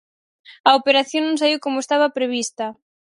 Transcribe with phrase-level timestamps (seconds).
[0.69, 2.65] A operación non saíu como estaba prevista.